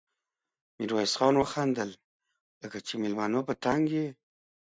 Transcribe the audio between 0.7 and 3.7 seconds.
ميرويس خان وخندل: لکه چې له مېلمنو په